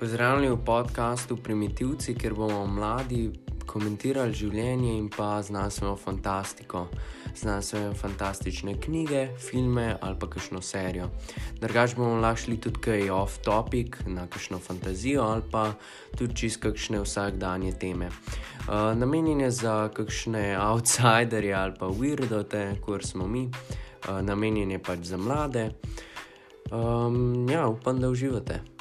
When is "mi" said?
23.26-23.48